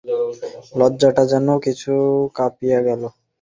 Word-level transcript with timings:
লজ্জাটা 0.79 1.23
যেন 1.31 1.47
কিছু 1.65 1.91
কাটিয়া 2.35 2.79
গেল। 2.87 3.01